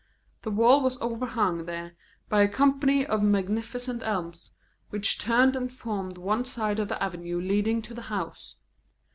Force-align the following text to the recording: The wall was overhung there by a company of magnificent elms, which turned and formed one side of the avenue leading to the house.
The 0.41 0.49
wall 0.49 0.81
was 0.81 0.99
overhung 0.99 1.65
there 1.65 1.93
by 2.27 2.41
a 2.41 2.47
company 2.47 3.05
of 3.05 3.21
magnificent 3.21 4.01
elms, 4.01 4.49
which 4.89 5.19
turned 5.19 5.55
and 5.55 5.71
formed 5.71 6.17
one 6.17 6.43
side 6.43 6.79
of 6.79 6.87
the 6.87 7.03
avenue 7.03 7.39
leading 7.39 7.83
to 7.83 7.93
the 7.93 8.01
house. 8.09 8.55